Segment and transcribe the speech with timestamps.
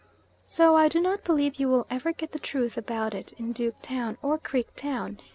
[0.43, 3.79] So I do not believe you will ever get the truth about it in Duke
[3.83, 5.19] Town, or Creek Town.